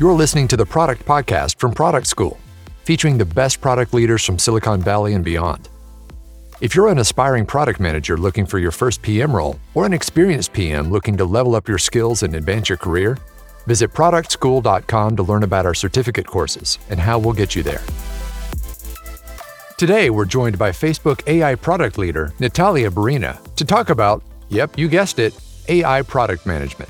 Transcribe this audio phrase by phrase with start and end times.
[0.00, 2.38] You're listening to the Product Podcast from Product School,
[2.84, 5.68] featuring the best product leaders from Silicon Valley and beyond.
[6.60, 10.52] If you're an aspiring product manager looking for your first PM role, or an experienced
[10.52, 13.18] PM looking to level up your skills and advance your career,
[13.66, 17.82] visit productschool.com to learn about our certificate courses and how we'll get you there.
[19.78, 24.86] Today, we're joined by Facebook AI product leader Natalia Burina to talk about, yep, you
[24.86, 25.36] guessed it,
[25.66, 26.88] AI product management.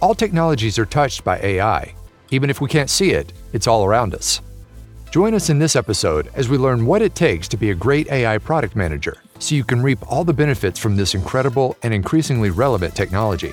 [0.00, 1.94] All technologies are touched by AI,
[2.30, 4.40] even if we can't see it, it's all around us.
[5.10, 8.10] Join us in this episode as we learn what it takes to be a great
[8.10, 12.50] AI product manager so you can reap all the benefits from this incredible and increasingly
[12.50, 13.52] relevant technology.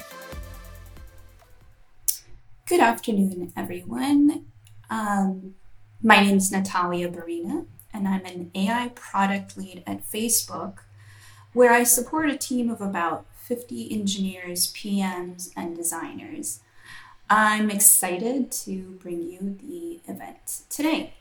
[2.66, 4.46] Good afternoon, everyone.
[4.90, 5.56] Um,
[6.02, 10.80] my name is Natalia Burina, and I'm an AI product lead at Facebook,
[11.54, 16.60] where I support a team of about 50 engineers, PMs, and designers
[17.30, 21.14] I'm excited to bring you the event today.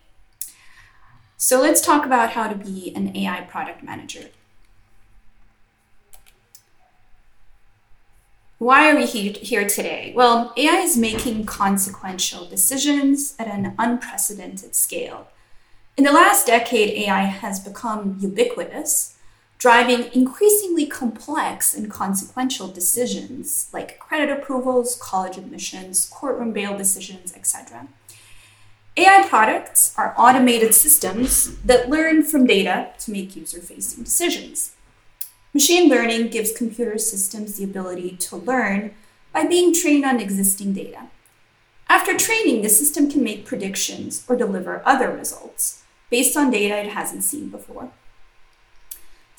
[1.37, 4.29] So let's talk about how to be an AI product manager.
[8.59, 10.13] Why are we here today?
[10.15, 15.29] Well, AI is making consequential decisions at an unprecedented scale.
[15.97, 19.14] In the last decade, AI has become ubiquitous
[19.65, 27.87] driving increasingly complex and consequential decisions like credit approvals, college admissions, courtroom bail decisions, etc.
[28.99, 34.73] AI products are automated systems that learn from data to make user facing decisions.
[35.55, 38.93] Machine learning gives computer systems the ability to learn
[39.33, 41.07] by being trained on existing data.
[41.89, 46.91] After training, the system can make predictions or deliver other results based on data it
[46.91, 47.91] hasn't seen before.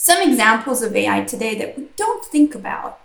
[0.05, 2.99] Some examples of AI today that we don't think about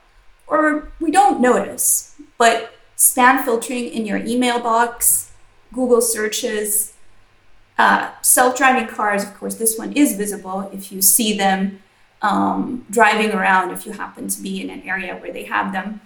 [0.47, 5.33] or we don't notice, but spam filtering in your email box,
[5.73, 6.93] Google searches,
[7.79, 11.83] uh, self driving cars, of course, this one is visible if you see them
[12.21, 16.03] um, driving around, if you happen to be in an area where they have them.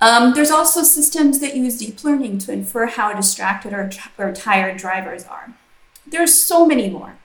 [0.00, 4.78] Um, there's also systems that use deep learning to infer how distracted or, or tired
[4.78, 5.52] drivers are.
[6.06, 7.18] There's so many more.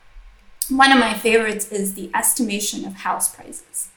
[0.69, 3.89] One of my favorites is the estimation of house prices.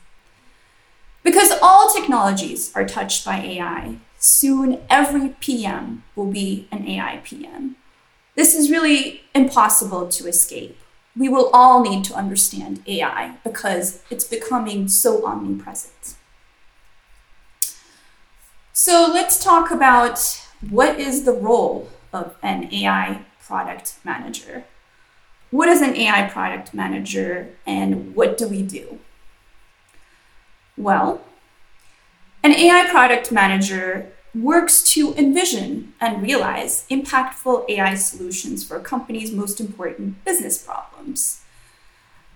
[1.24, 7.74] Because all technologies are touched by AI, soon every PM will be an AI PM.
[8.36, 10.78] This is really impossible to escape.
[11.16, 16.14] We will all need to understand AI because it's becoming so omnipresent.
[18.72, 24.64] So let's talk about what is the role of an AI product manager
[25.50, 29.00] what is an AI product manager and what do we do?
[30.76, 31.20] Well,
[32.42, 39.32] an AI product manager works to envision and realize impactful AI solutions for a company's
[39.32, 41.42] most important business problems.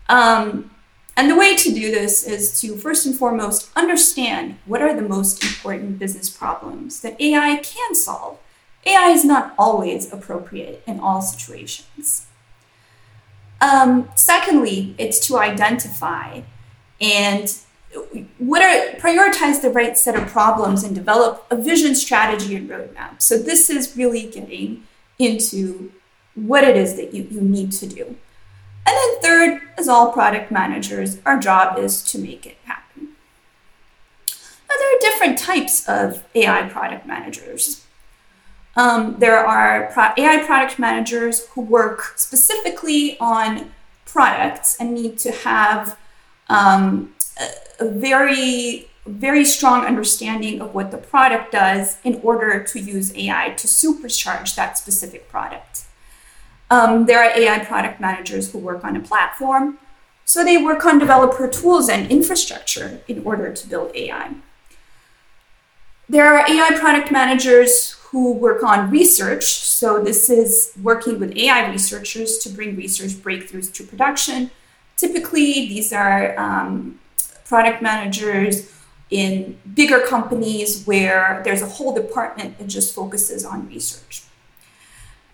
[0.09, 0.73] Um,
[1.17, 5.09] and the way to do this is to first and foremost understand what are the
[5.09, 8.39] most important business problems that AI can solve.
[8.85, 12.27] AI is not always appropriate in all situations.
[13.65, 16.43] Um, secondly, it's to identify
[17.01, 17.57] and
[18.37, 23.23] what are prioritize the right set of problems and develop a vision, strategy, and roadmap.
[23.23, 24.83] So this is really getting
[25.19, 25.93] into
[26.35, 28.05] what it is that you, you need to do.
[28.87, 33.15] And then third, as all product managers, our job is to make it happen.
[34.69, 37.84] Now, there are different types of AI product managers.
[38.77, 43.73] Um, there are pro- AI product managers who work specifically on
[44.05, 45.97] products and need to have
[46.49, 52.81] um, a, a very very strong understanding of what the product does in order to
[52.81, 55.83] use AI to supercharge that specific product.
[56.71, 59.79] Um, there are AI product managers who work on a platform,
[60.25, 64.35] so they work on developer tools and infrastructure in order to build AI.
[66.09, 69.43] There are AI product managers who work on research.
[69.43, 74.53] So, this is working with AI researchers to bring research breakthroughs to production.
[74.97, 77.01] Typically, these are um,
[77.45, 78.71] product managers
[79.11, 84.23] in bigger companies where there's a whole department that just focuses on research.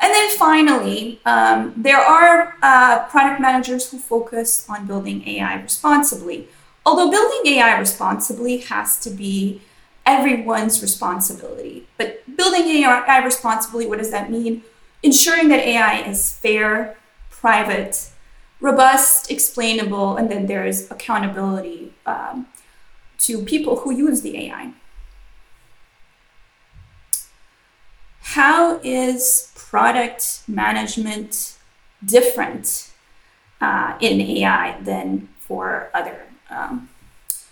[0.00, 6.48] And then finally, um, there are uh, product managers who focus on building AI responsibly.
[6.86, 9.60] Although building AI responsibly has to be
[10.06, 11.86] everyone's responsibility.
[11.96, 14.62] But building AI responsibly, what does that mean?
[15.02, 16.96] Ensuring that AI is fair,
[17.30, 18.10] private,
[18.60, 22.46] robust, explainable, and then there's accountability um,
[23.18, 24.72] to people who use the AI.
[28.34, 31.56] how is product management
[32.04, 32.90] different
[33.60, 36.88] uh, in AI than for other um,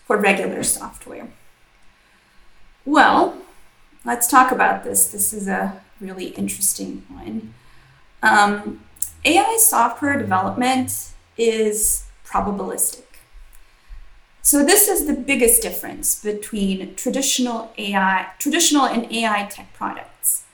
[0.07, 1.29] for regular software?
[2.89, 3.37] Well,
[4.07, 5.09] let's talk about this.
[5.09, 7.53] This is a really interesting one.
[8.23, 8.81] Um,
[9.27, 13.05] AI software development is probabilistic.
[14.41, 20.45] So this is the biggest difference between traditional AI, traditional and AI tech products.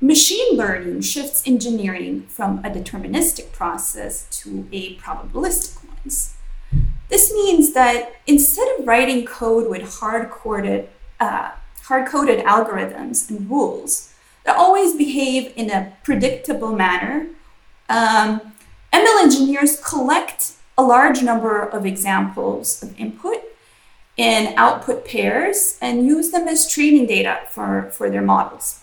[0.00, 6.82] Machine learning shifts engineering from a deterministic process to a probabilistic one.
[7.10, 10.88] This means that instead of writing code with hard-coded,
[11.20, 11.52] uh,
[11.90, 14.14] hard-coded algorithms and rules
[14.44, 17.26] that always behave in a predictable manner,
[17.88, 18.40] um,
[18.92, 23.42] ML engineers collect a large number of examples of input
[24.16, 28.82] and output pairs and use them as training data for, for their models.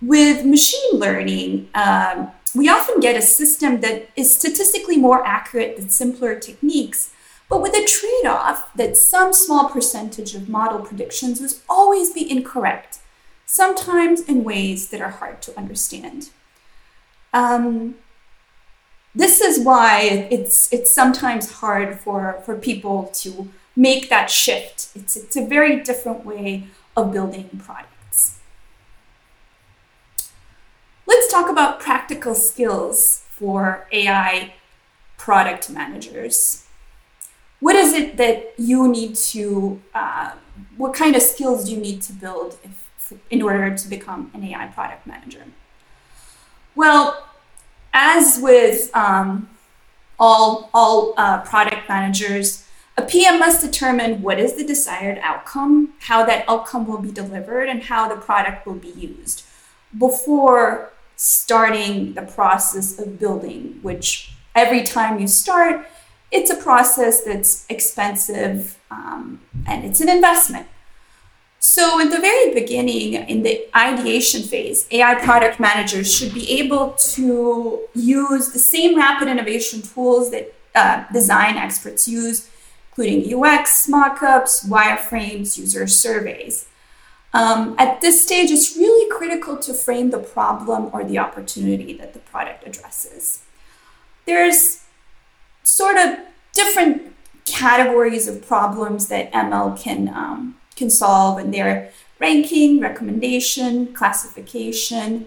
[0.00, 5.90] With machine learning, um, we often get a system that is statistically more accurate than
[5.90, 7.12] simpler techniques,
[7.50, 12.30] but with a trade off that some small percentage of model predictions will always be
[12.30, 13.00] incorrect,
[13.44, 16.30] sometimes in ways that are hard to understand.
[17.34, 17.96] Um,
[19.16, 24.90] this is why it's it's sometimes hard for, for people to make that shift.
[24.94, 28.38] It's, it's a very different way of building products.
[31.04, 34.54] Let's talk about practical skills for AI
[35.16, 36.66] product managers.
[37.60, 40.32] What is it that you need to, uh,
[40.76, 44.42] what kind of skills do you need to build if, in order to become an
[44.44, 45.44] AI product manager?
[46.74, 47.26] Well,
[47.92, 49.50] as with um,
[50.18, 52.66] all, all uh, product managers,
[52.96, 57.68] a PM must determine what is the desired outcome, how that outcome will be delivered,
[57.68, 59.44] and how the product will be used
[59.98, 65.86] before starting the process of building, which every time you start,
[66.30, 70.66] it's a process that's expensive um, and it's an investment.
[71.62, 76.92] So, in the very beginning, in the ideation phase, AI product managers should be able
[76.92, 82.48] to use the same rapid innovation tools that uh, design experts use,
[82.88, 86.66] including UX, mockups, wireframes, user surveys.
[87.34, 92.14] Um, at this stage, it's really critical to frame the problem or the opportunity that
[92.14, 93.42] the product addresses.
[94.24, 94.79] There's
[95.80, 96.18] sort of
[96.52, 97.14] different
[97.46, 105.26] categories of problems that ML can um, can solve and their ranking, recommendation, classification,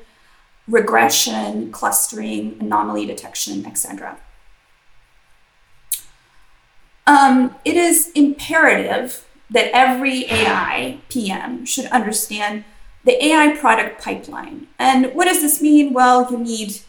[0.67, 4.19] regression, clustering, anomaly detection, etc.
[7.07, 12.63] Um, it is imperative that every AI PM should understand
[13.03, 14.67] the AI product pipeline.
[14.77, 15.93] And what does this mean?
[15.93, 16.79] Well, you need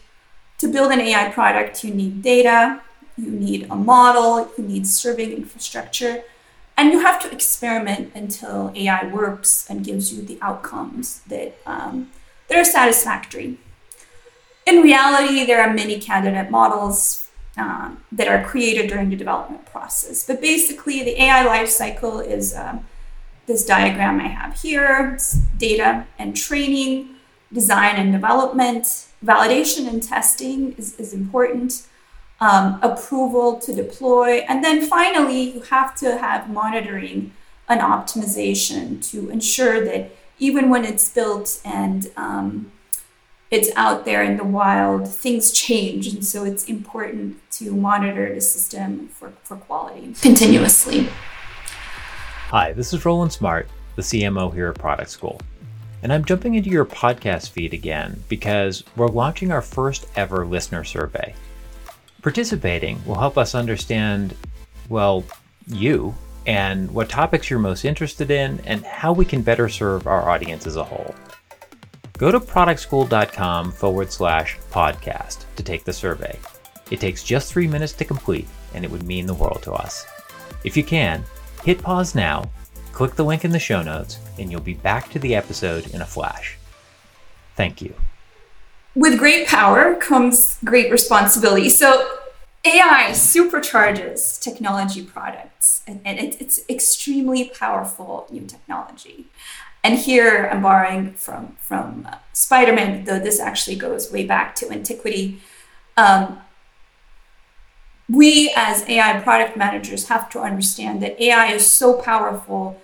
[0.59, 2.81] to build an AI product, you need data,
[3.17, 6.23] you need a model, you need serving infrastructure,
[6.77, 12.11] and you have to experiment until AI works and gives you the outcomes that, um,
[12.49, 13.57] that are satisfactory.
[14.65, 17.27] In reality, there are many candidate models
[17.57, 20.25] uh, that are created during the development process.
[20.25, 22.79] But basically, the AI lifecycle is uh,
[23.45, 27.15] this diagram I have here it's data and training,
[27.53, 31.87] design and development, validation and testing is, is important
[32.39, 34.45] um, approval to deploy.
[34.47, 37.33] And then finally, you have to have monitoring
[37.67, 42.71] and optimization to ensure that even when it's built and um,
[43.51, 46.07] it's out there in the wild, things change.
[46.07, 51.07] And so it's important to monitor the system for, for quality continuously.
[52.49, 55.39] Hi, this is Roland Smart, the CMO here at Product School.
[56.03, 60.83] And I'm jumping into your podcast feed again because we're launching our first ever listener
[60.83, 61.33] survey.
[62.25, 64.35] Participating will help us understand,
[64.89, 65.23] well,
[65.67, 66.15] you
[66.47, 70.65] and what topics you're most interested in and how we can better serve our audience
[70.65, 71.13] as a whole.
[72.17, 76.35] Go to productschool.com forward slash podcast to take the survey.
[76.89, 80.07] It takes just three minutes to complete and it would mean the world to us.
[80.63, 81.23] If you can,
[81.63, 82.49] hit pause now,
[82.91, 86.01] click the link in the show notes, and you'll be back to the episode in
[86.01, 86.57] a flash.
[87.55, 87.93] Thank you
[88.95, 91.69] with great power comes great responsibility.
[91.69, 92.14] So
[92.65, 99.27] AI supercharges technology products, and, and it, it's extremely powerful new technology.
[99.83, 104.71] And here I'm borrowing from from uh, Spider-Man, though this actually goes way back to
[104.71, 105.41] antiquity.
[105.95, 106.39] Um,
[108.09, 112.81] we as AI product managers have to understand that AI is so powerful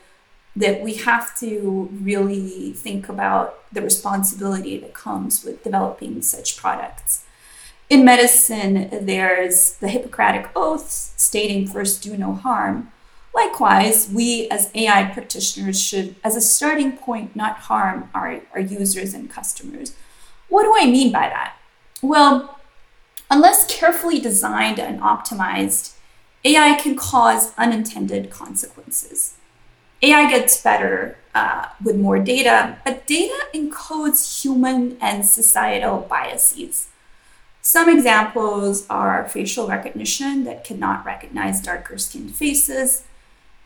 [0.55, 7.23] that we have to really think about the responsibility that comes with developing such products.
[7.91, 12.89] In medicine, there's the Hippocratic Oath stating first do no harm.
[13.35, 19.13] Likewise, we as AI practitioners should, as a starting point, not harm our, our users
[19.13, 19.93] and customers.
[20.47, 21.57] What do I mean by that?
[22.01, 22.61] Well,
[23.29, 25.95] unless carefully designed and optimized,
[26.45, 29.35] AI can cause unintended consequences.
[30.01, 36.87] AI gets better uh, with more data, but data encodes human and societal biases.
[37.61, 43.03] Some examples are facial recognition that cannot recognize darker skinned faces,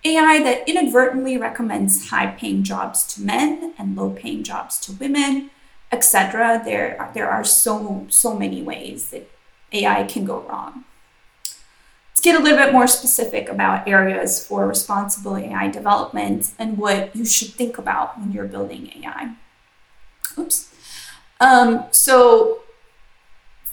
[0.04, 5.50] AI that inadvertently recommends high paying jobs to men and low paying jobs to women,
[5.92, 6.62] etc.
[6.64, 9.30] There, are, there are so, so many ways that
[9.72, 10.86] AI can go wrong
[12.16, 17.14] Let's get a little bit more specific about areas for responsible AI development and what
[17.14, 19.36] you should think about when you're building AI.
[20.38, 20.74] Oops.
[21.42, 22.62] Um, so,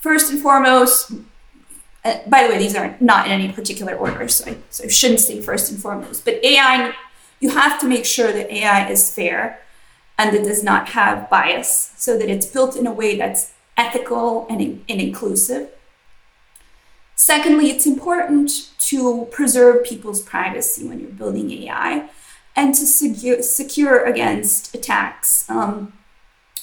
[0.02, 1.12] first and foremost,
[2.04, 4.88] uh, by the way, these are not in any particular order, so I, so I
[4.88, 6.24] shouldn't say first and foremost.
[6.24, 6.92] But AI,
[7.40, 9.60] you have to make sure that AI is fair
[10.18, 14.46] and that does not have bias, so that it's built in a way that's ethical
[14.50, 15.70] and, and inclusive.
[17.14, 22.10] Secondly, it's important to preserve people's privacy when you're building AI
[22.56, 25.48] and to secure, secure against attacks.
[25.48, 25.92] Um,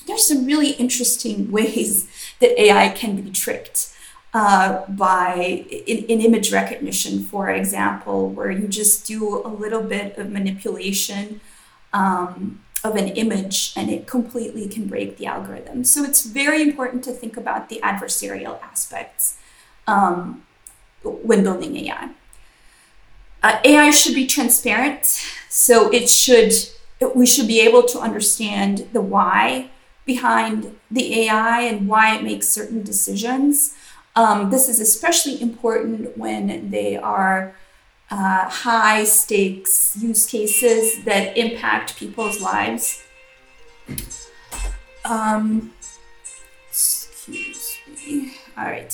[0.06, 2.08] there's some really interesting ways
[2.40, 3.94] that AI can be tricked
[4.34, 10.18] uh, by in, in, image recognition, for example, where you just do a little bit
[10.18, 11.42] of manipulation
[11.94, 15.84] um, of an image and it completely can break the algorithm.
[15.84, 19.38] So it's very important to think about the adversarial aspects.
[19.88, 20.44] Um,
[21.04, 22.10] when building AI.
[23.42, 25.06] Uh, AI should be transparent,
[25.50, 26.54] so it should
[27.16, 29.70] we should be able to understand the why
[30.14, 33.76] behind the AI and why it makes certain decisions.
[34.16, 37.56] Um, this is especially important when they are
[38.10, 43.04] uh, high stakes use cases that impact people's lives.
[45.06, 45.74] Um,
[46.68, 48.34] excuse me.
[48.58, 48.94] All right.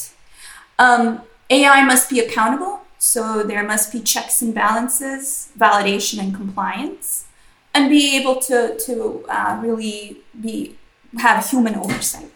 [0.78, 7.26] Um, AI must be accountable, so there must be checks and balances, validation and compliance,
[7.74, 10.76] and be able to, to uh, really be,
[11.18, 12.32] have human oversight.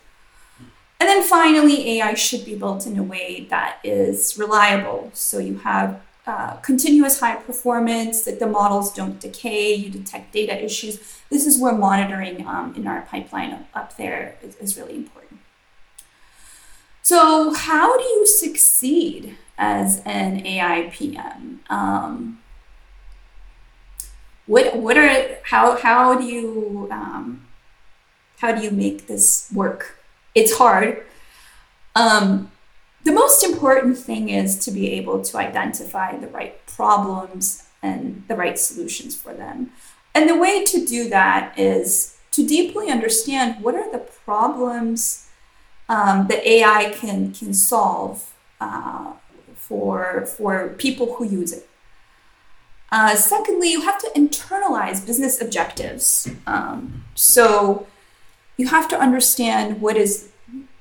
[1.00, 5.12] And then finally, AI should be built in a way that is reliable.
[5.14, 10.64] So you have uh, continuous high performance, that the models don't decay, you detect data
[10.64, 11.00] issues.
[11.32, 15.40] This is where monitoring um, in our pipeline up, there is, is really important.
[17.02, 21.62] So, how do you succeed as an AI PM?
[21.70, 22.40] Um,
[24.46, 27.48] what what are how how do you um,
[28.40, 29.98] how do you make this work?
[30.34, 31.06] It's hard.
[31.96, 32.52] Um,
[33.04, 38.36] the most important thing is to be able to identify the right problems and the
[38.36, 39.72] right solutions for them.
[40.14, 45.28] And the way to do that is to deeply understand what are the problems
[45.88, 49.14] um, that AI can can solve uh,
[49.56, 51.68] for for people who use it.
[52.92, 56.28] Uh, secondly, you have to internalize business objectives.
[56.48, 57.88] Um, so
[58.60, 60.30] you have to understand what is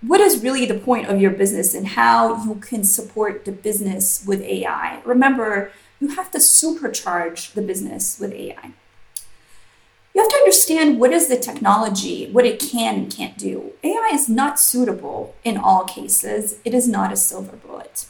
[0.00, 4.24] what is really the point of your business and how you can support the business
[4.26, 5.00] with AI.
[5.04, 8.72] Remember, you have to supercharge the business with AI
[10.18, 13.74] you have to understand what is the technology, what it can and can't do.
[13.84, 16.58] AI is not suitable in all cases.
[16.64, 18.06] It is not a silver bullet.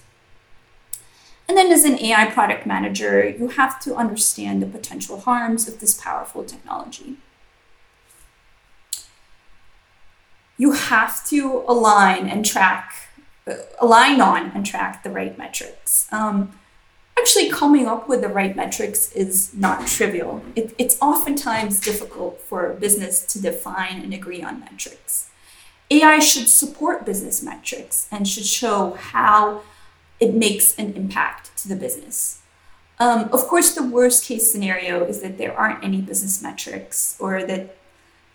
[1.46, 5.80] And then, as an AI product manager, you have to understand the potential harms of
[5.80, 7.18] this powerful technology.
[10.58, 12.92] You have to align and track,
[13.80, 16.06] align on and track the right metrics.
[16.12, 16.52] Um,
[17.18, 20.42] actually coming up with the right metrics is not trivial.
[20.54, 25.30] It, it's oftentimes difficult for business to define and agree on metrics.
[25.90, 29.62] AI should support business metrics and should show how
[30.20, 32.42] it makes an impact to the business.
[32.98, 37.44] Um, of course, the worst case scenario is that there aren't any business metrics, or
[37.44, 37.77] that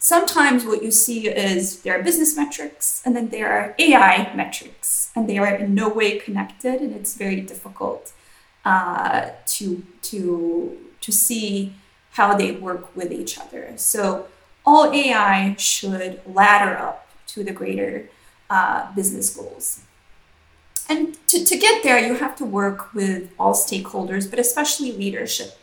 [0.03, 5.11] sometimes what you see is there are business metrics and then there are AI metrics,
[5.15, 8.11] and they are in no way connected, and it's very difficult
[8.65, 11.73] uh, to to to see
[12.11, 13.73] how they work with each other.
[13.77, 14.27] So
[14.65, 18.09] all AI should ladder up to the greater
[18.49, 19.81] uh, business goals.
[20.89, 25.57] And to, to get there, you have to work with all stakeholders, but especially leadership,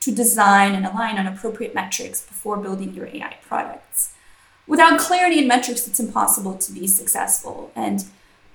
[0.00, 4.12] to design and align on appropriate metrics before building your AI products.
[4.66, 7.70] Without clarity in metrics, it's impossible to be successful.
[7.74, 8.04] And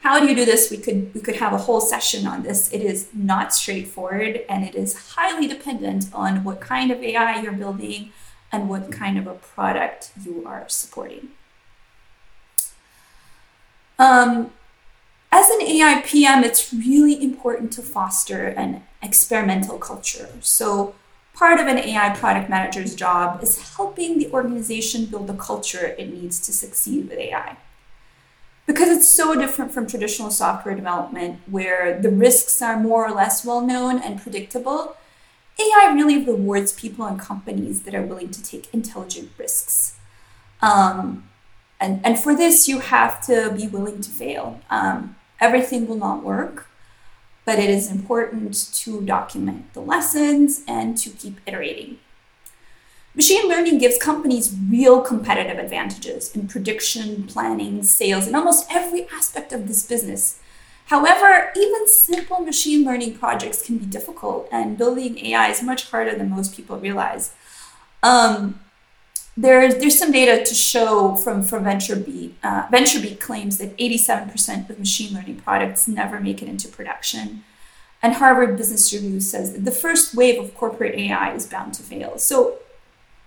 [0.01, 0.69] how do you do this?
[0.69, 2.71] We could we could have a whole session on this.
[2.71, 7.53] It is not straightforward and it is highly dependent on what kind of AI you're
[7.53, 8.11] building
[8.51, 11.29] and what kind of a product you are supporting.
[13.97, 14.51] Um,
[15.31, 20.29] as an AI PM, it's really important to foster an experimental culture.
[20.41, 20.95] So
[21.35, 26.11] part of an AI product manager's job is helping the organization build the culture it
[26.11, 27.57] needs to succeed with AI.
[28.65, 33.45] Because it's so different from traditional software development, where the risks are more or less
[33.45, 34.95] well known and predictable,
[35.59, 39.97] AI really rewards people and companies that are willing to take intelligent risks.
[40.61, 41.29] Um,
[41.79, 44.59] and, and for this, you have to be willing to fail.
[44.69, 46.67] Um, everything will not work
[47.45, 51.99] but it is important to document the lessons and to keep iterating.
[53.15, 59.53] Machine learning gives companies real competitive advantages in prediction, planning, sales, and almost every aspect
[59.53, 60.39] of this business.
[60.87, 66.13] However, even simple machine learning projects can be difficult, and building AI is much harder
[66.15, 67.33] than most people realize.
[68.03, 68.59] Um,
[69.37, 72.33] there's there's some data to show from from VentureBeat.
[72.41, 77.43] Uh, VentureBeat claims that 87% of machine learning products never make it into production,
[78.01, 81.83] and Harvard Business Review says that the first wave of corporate AI is bound to
[81.83, 82.17] fail.
[82.17, 82.59] So,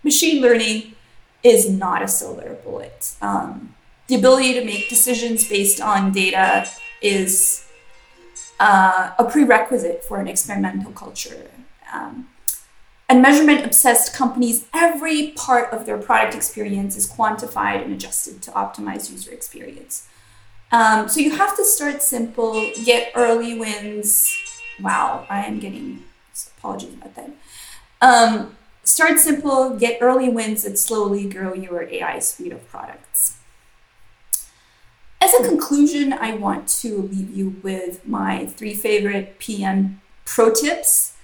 [0.03, 0.95] machine learning
[1.43, 3.15] is not a silver bullet.
[3.21, 3.75] Um,
[4.07, 6.69] the ability to make decisions based on data
[7.03, 7.67] is
[8.59, 11.51] uh, a prerequisite for an experimental culture.
[11.93, 12.29] Um,
[13.09, 18.51] and measurement obsessed companies, every part of their product experience is quantified and adjusted to
[18.51, 20.07] optimize user experience.
[20.71, 24.37] Um, so you have to start simple, get early wins.
[24.81, 26.05] Wow, I am getting
[26.59, 27.31] apologies about that.
[28.03, 33.39] Um, start simple, get early wins, and slowly grow your AI suite of products.
[35.21, 41.15] As a conclusion, I want to leave you with my three favorite PM pro tips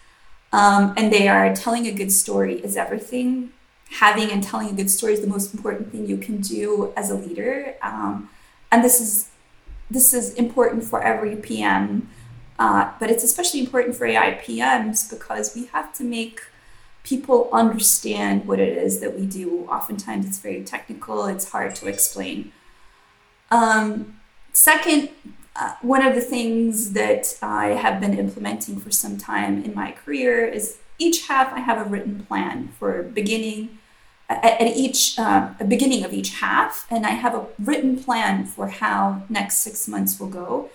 [0.54, 3.50] um, and they are telling a good story is everything.
[3.98, 7.10] Having and telling a good story is the most important thing you can do as
[7.10, 7.74] a leader.
[7.82, 8.30] Um,
[8.70, 9.30] and this is
[9.90, 12.08] this is important for every PM,
[12.58, 16.40] uh, but it's especially important for AI PMs because we have to make
[17.02, 19.66] people understand what it is that we do.
[19.68, 22.52] Oftentimes, it's very technical; it's hard to explain.
[23.50, 24.20] Um,
[24.52, 25.10] second,
[25.56, 29.92] uh, one of the things that I have been implementing for some time in my
[29.92, 33.78] career is each half I have a written plan for beginning
[34.28, 38.68] at, at each uh, beginning of each half, and I have a written plan for
[38.68, 40.70] how next six months will go.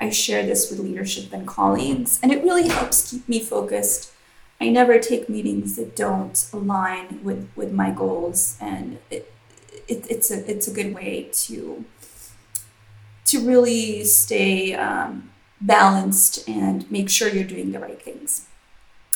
[0.00, 4.12] I share this with leadership and colleagues, and it really helps keep me focused.
[4.60, 9.32] I never take meetings that don't align with, with my goals, and it,
[9.86, 11.84] it, it's a it's a good way to
[13.24, 18.46] to really stay um, balanced and make sure you're doing the right things.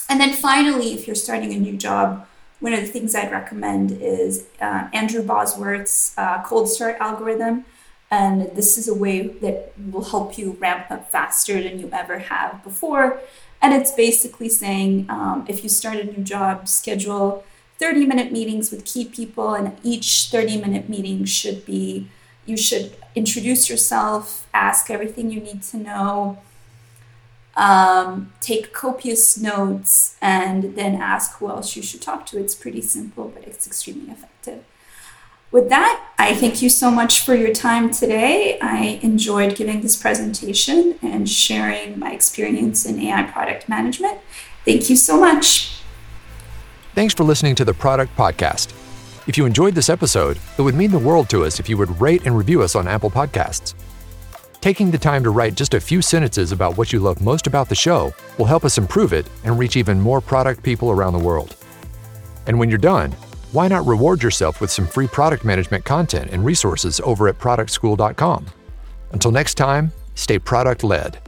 [0.09, 2.25] And then finally, if you're starting a new job,
[2.59, 7.65] one of the things I'd recommend is uh, Andrew Bosworth's uh, cold start algorithm.
[8.11, 12.17] And this is a way that will help you ramp up faster than you ever
[12.19, 13.21] have before.
[13.61, 17.43] And it's basically saying um, if you start a new job, schedule
[17.77, 22.07] 30 minute meetings with key people, and each 30 minute meeting should be
[22.49, 26.39] you should introduce yourself, ask everything you need to know,
[27.55, 32.39] um, take copious notes, and then ask who else you should talk to.
[32.39, 34.63] It's pretty simple, but it's extremely effective.
[35.51, 38.59] With that, I thank you so much for your time today.
[38.61, 44.19] I enjoyed giving this presentation and sharing my experience in AI product management.
[44.63, 45.81] Thank you so much.
[46.93, 48.73] Thanks for listening to the Product Podcast.
[49.29, 52.01] If you enjoyed this episode, it would mean the world to us if you would
[52.01, 53.75] rate and review us on Apple Podcasts.
[54.59, 57.69] Taking the time to write just a few sentences about what you love most about
[57.69, 61.19] the show will help us improve it and reach even more product people around the
[61.19, 61.55] world.
[62.47, 63.11] And when you're done,
[63.51, 68.47] why not reward yourself with some free product management content and resources over at productschool.com?
[69.11, 71.19] Until next time, stay product led.